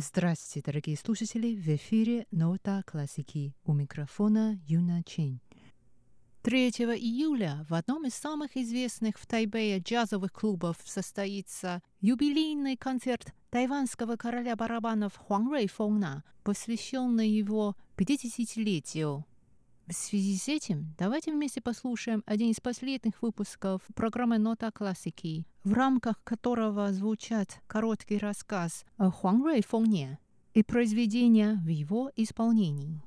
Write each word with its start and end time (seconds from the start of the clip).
Здравствуйте, 0.00 0.64
дорогие 0.64 0.96
слушатели! 0.96 1.56
В 1.56 1.66
эфире 1.74 2.28
«Нота 2.30 2.84
классики» 2.86 3.52
у 3.64 3.72
микрофона 3.72 4.56
Юна 4.64 5.02
Чин. 5.02 5.40
3 6.42 6.68
июля 6.68 7.66
в 7.68 7.74
одном 7.74 8.06
из 8.06 8.14
самых 8.14 8.56
известных 8.56 9.18
в 9.18 9.26
Тайбэе 9.26 9.80
джазовых 9.80 10.32
клубов 10.32 10.76
состоится 10.84 11.82
юбилейный 12.00 12.76
концерт 12.76 13.34
тайванского 13.50 14.14
короля 14.14 14.54
барабанов 14.54 15.16
Хуан 15.16 15.52
Рейфона, 15.52 16.22
посвященный 16.44 17.28
его 17.28 17.74
50-летию. 17.96 19.26
В 19.88 19.92
связи 19.94 20.36
с 20.36 20.46
этим 20.46 20.94
давайте 20.96 21.32
вместе 21.32 21.60
послушаем 21.60 22.22
один 22.24 22.50
из 22.50 22.60
последних 22.60 23.20
выпусков 23.20 23.82
программы 23.96 24.38
«Нота 24.38 24.70
классики», 24.70 25.44
в 25.68 25.74
рамках 25.74 26.16
которого 26.24 26.90
звучат 26.94 27.60
короткий 27.66 28.16
рассказ 28.16 28.86
Хуан 28.96 29.46
Рейфоне 29.46 30.18
и 30.54 30.62
произведения 30.62 31.60
в 31.62 31.68
его 31.68 32.10
исполнении. 32.16 33.02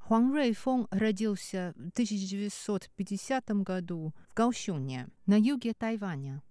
Хуан 0.00 0.34
Рейфон 0.34 0.88
родился 0.90 1.72
в 1.76 1.90
1950 1.90 3.50
году 3.62 4.12
в 4.28 4.34
Гаосюне, 4.34 5.06
на 5.26 5.38
юге 5.38 5.72
Тайваня. 5.72 6.42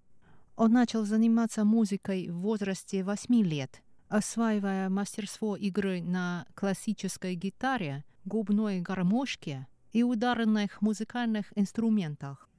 Он 0.56 0.72
начал 0.72 1.04
заниматься 1.04 1.66
музыкой 1.66 2.30
в 2.30 2.38
возрасте 2.38 3.04
8 3.04 3.44
лет, 3.44 3.81
осваивая 4.08 4.88
мастерство 4.88 5.58
игры 5.58 6.02
на 6.02 6.45
классической 6.56 7.36
гитаре, 7.36 8.06
губной 8.26 8.82
гармошке 8.82 9.68
и 9.91 10.04
ударных 10.04 10.82
музыкальных 10.82 11.52
инструментах. 11.55 12.50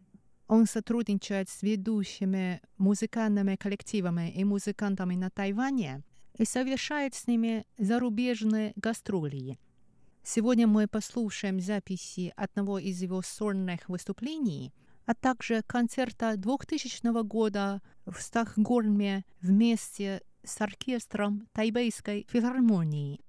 Он 0.48 0.66
сотрудничает 0.66 1.48
с 1.48 1.62
ведущими 1.62 2.60
музыкальными 2.76 3.56
коллективами 3.56 4.30
и 4.30 4.44
музыкантами 4.44 5.14
на 5.14 5.30
Тайване 5.30 6.02
и 6.36 6.44
совершает 6.44 7.14
с 7.14 7.26
ними 7.26 7.64
зарубежные 7.78 8.72
гастроли– 8.76 9.58
Сегодня 10.22 10.66
мы 10.66 10.86
послушаем 10.86 11.60
записи 11.60 12.32
одного 12.36 12.78
из 12.78 13.00
его 13.00 13.22
сольных 13.22 13.88
выступлений, 13.88 14.72
а 15.06 15.14
также 15.14 15.62
концерта 15.66 16.36
2000 16.36 17.24
года 17.24 17.80
в 18.06 18.20
Стокгольме 18.20 19.24
вместе 19.40 20.22
с 20.44 20.60
оркестром 20.60 21.48
Тайбейской 21.52 22.26
филармонии. 22.30 23.20